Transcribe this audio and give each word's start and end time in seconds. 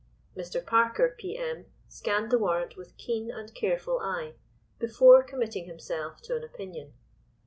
Mr. 0.35 0.65
Parker, 0.65 1.13
P.M., 1.19 1.67
scanned 1.87 2.31
the 2.31 2.39
warrant 2.39 2.75
with 2.75 2.97
keen 2.97 3.29
and 3.29 3.53
careful 3.53 3.99
eye 3.99 4.33
before 4.79 5.21
committing 5.21 5.65
himself 5.65 6.23
to 6.23 6.35
an 6.35 6.43
opinion. 6.43 6.93